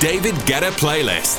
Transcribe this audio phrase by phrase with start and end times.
[0.00, 1.37] David Guetta playlist.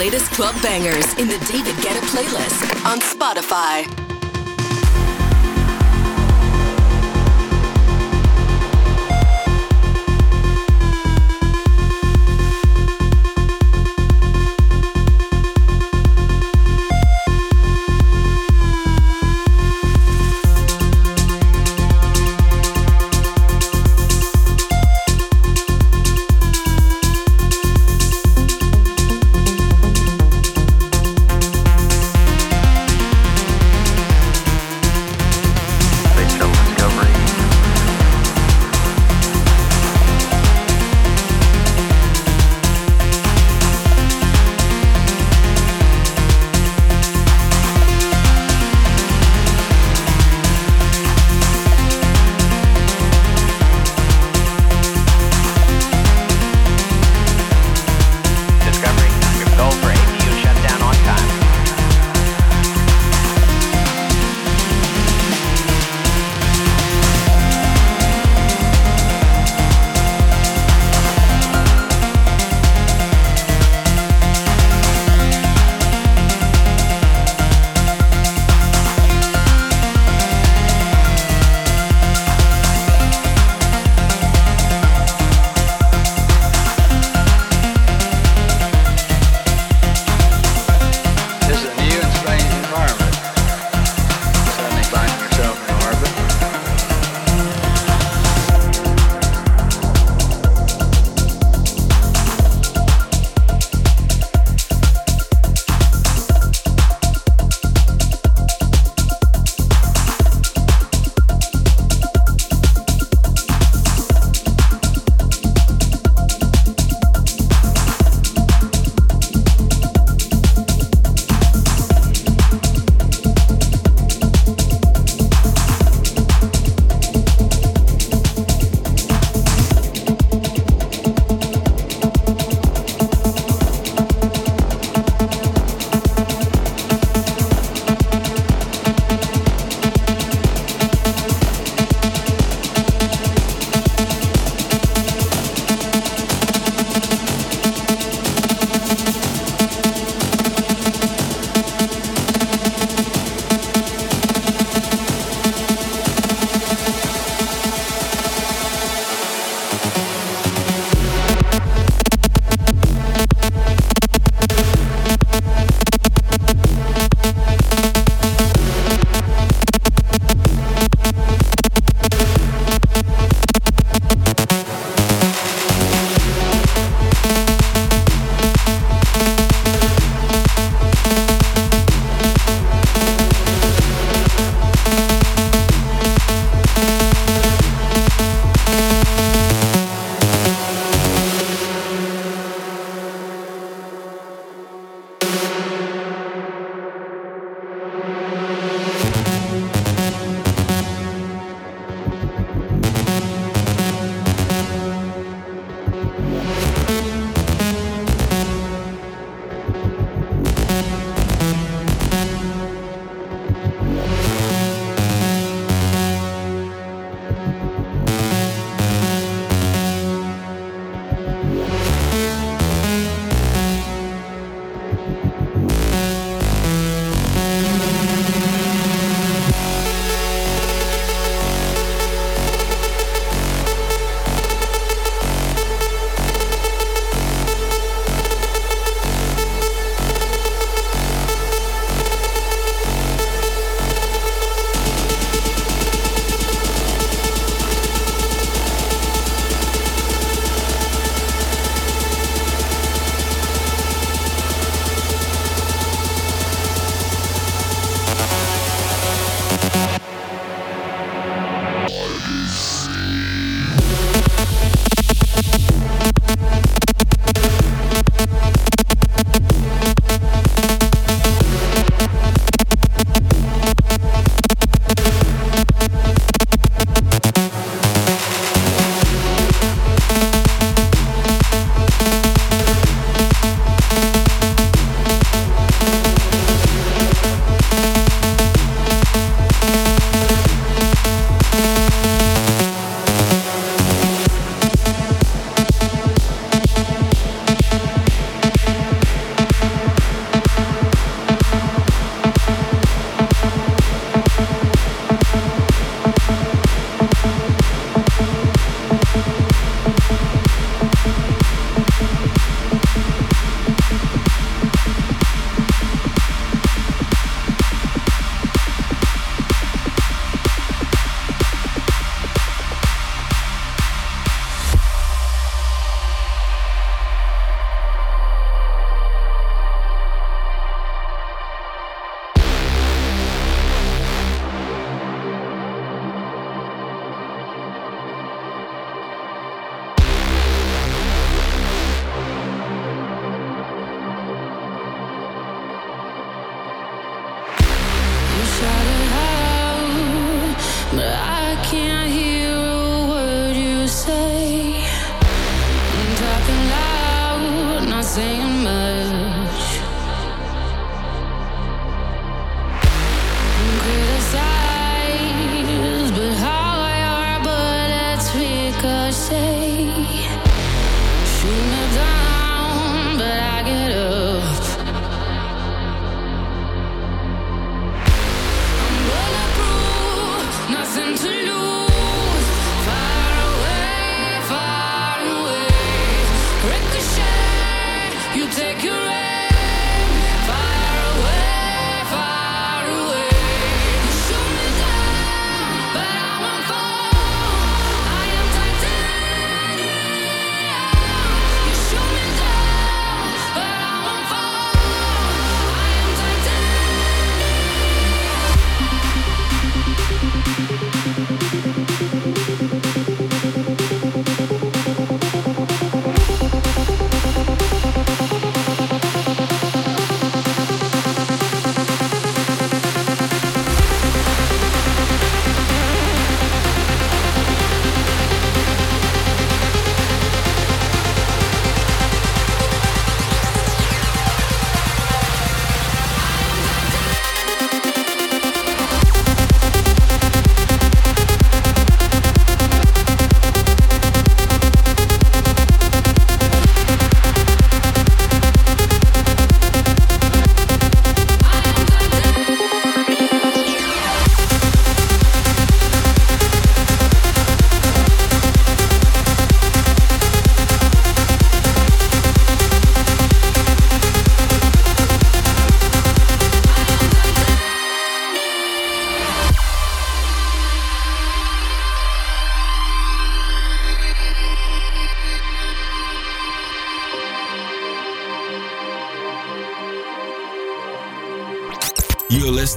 [0.00, 3.99] latest club bangers in the David Guetta playlist on Spotify.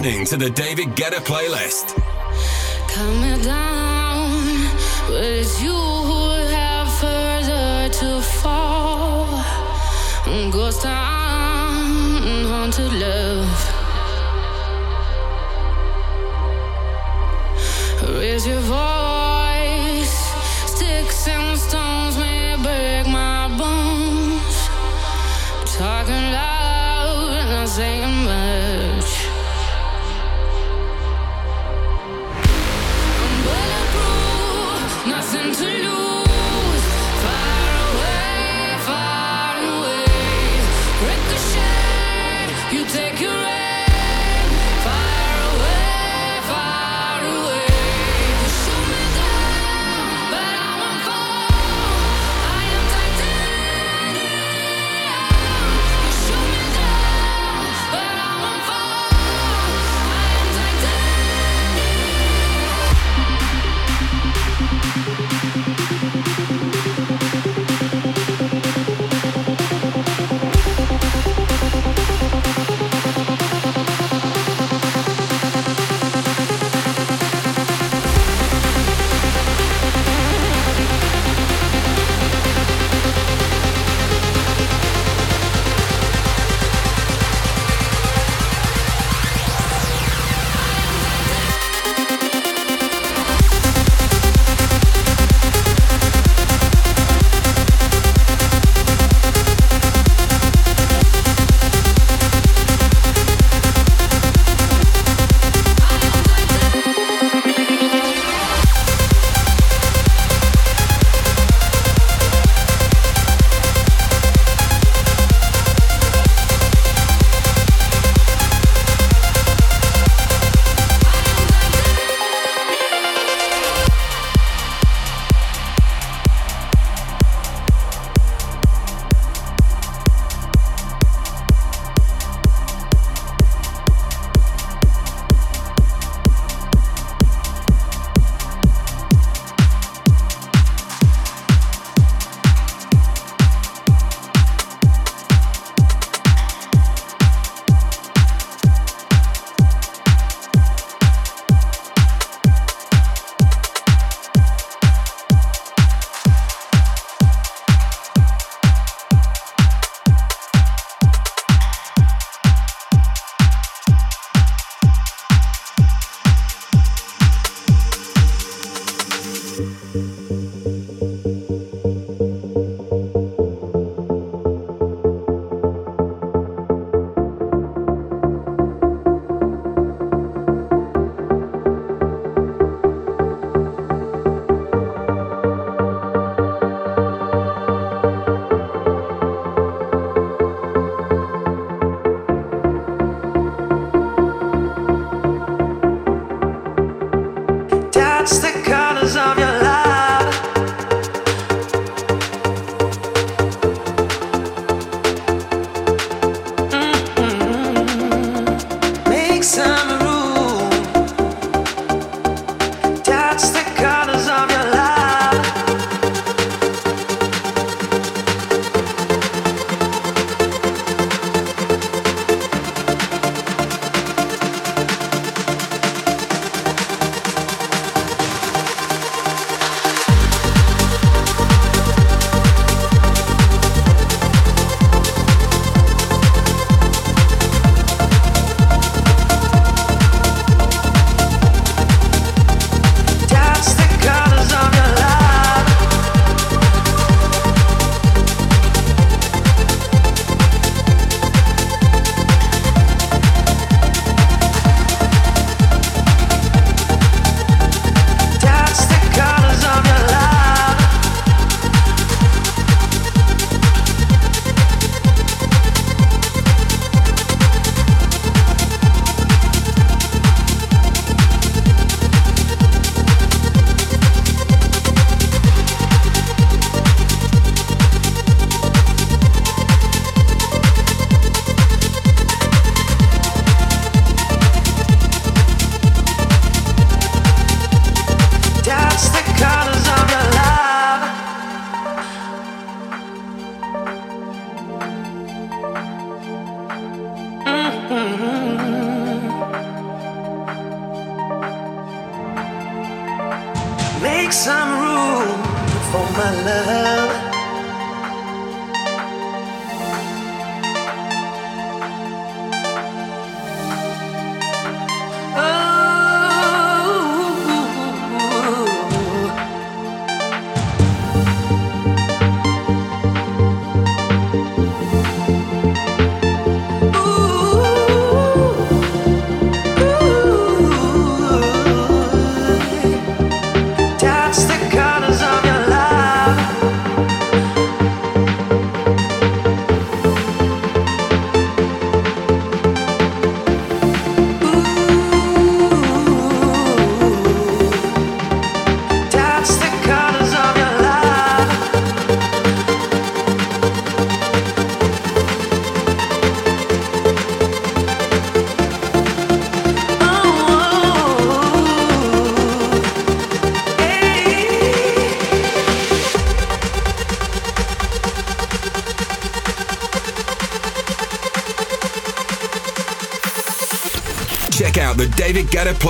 [0.04, 1.93] Listening to the David Guetta playlist.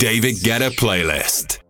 [0.00, 1.60] David Guetta playlist.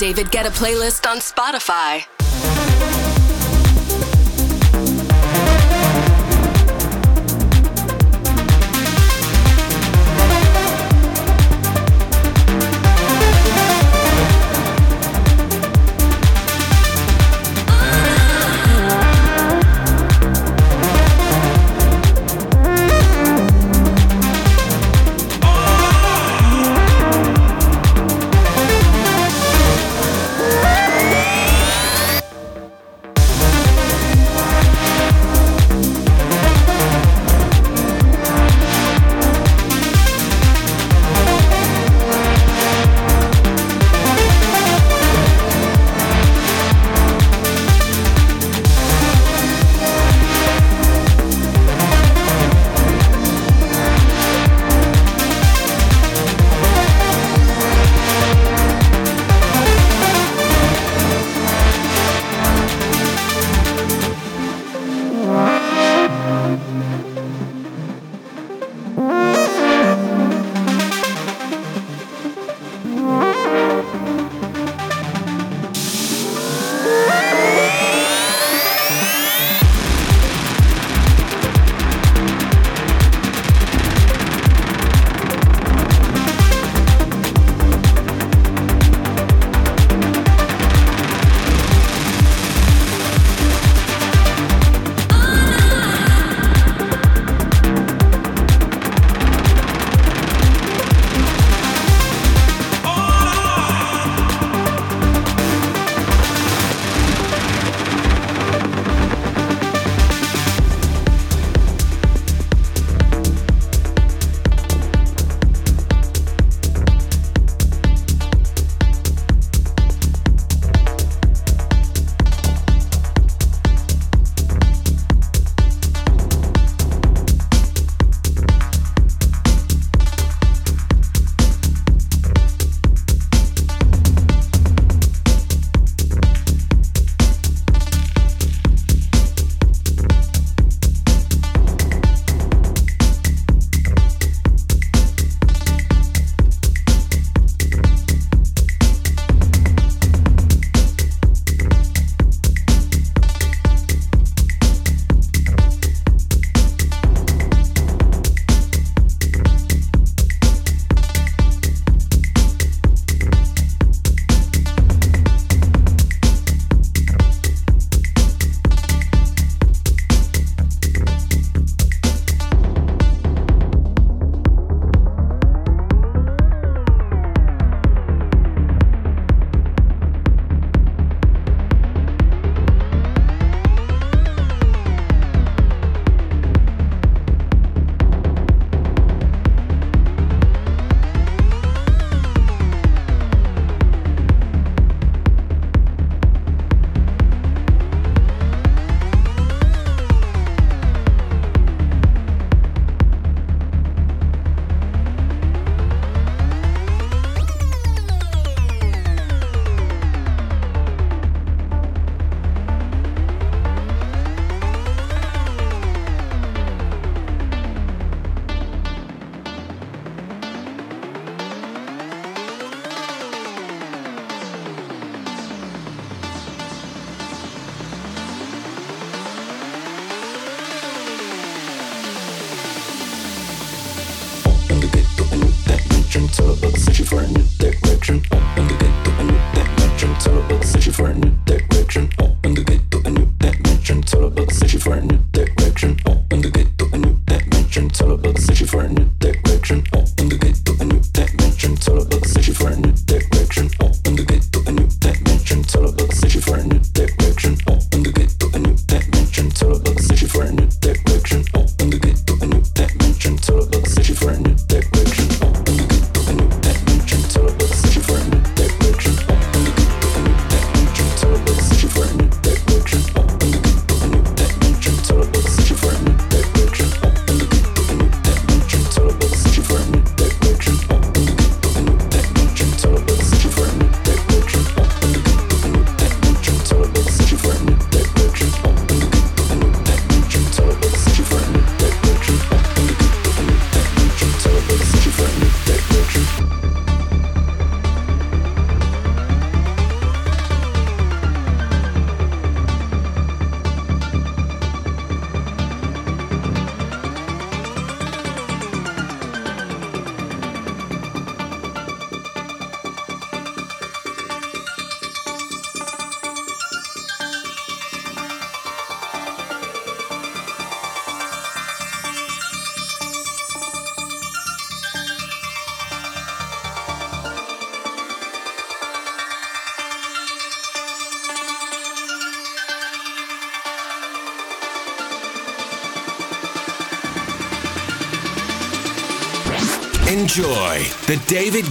[0.00, 2.09] David Guetta playlist on Spotify.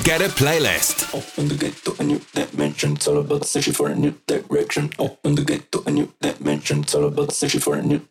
[0.10, 1.14] Get a playlist.
[1.14, 2.94] Open the gate to a new dimension.
[2.94, 4.90] It's all about searching for a new direction.
[4.98, 6.80] Open the gate to a new dimension.
[6.80, 8.02] It's all about searching for a new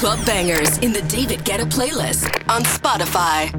[0.00, 3.50] club bangers in the David Guetta playlist on Spotify.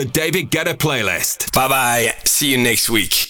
[0.00, 1.52] The David Guetta playlist.
[1.52, 2.14] Bye bye.
[2.24, 3.29] See you next week.